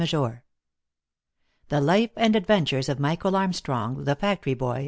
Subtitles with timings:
[0.01, 0.45] 379 w ^z&&,
[1.69, 4.79] THE LIFE AND ADVENTURES OF MICHAEL ARMSTRONG, THE FACTORY BOY.